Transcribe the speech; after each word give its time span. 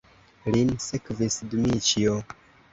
Lin 0.55 0.71
sekvis 0.85 1.39
Dmiĉjo. 1.53 2.19